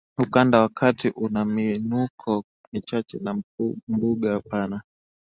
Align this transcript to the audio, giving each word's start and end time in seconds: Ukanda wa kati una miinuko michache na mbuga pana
Ukanda 0.19 0.61
wa 0.61 0.69
kati 0.69 1.09
una 1.09 1.45
miinuko 1.45 2.43
michache 2.71 3.17
na 3.21 3.41
mbuga 3.87 4.39
pana 4.39 4.81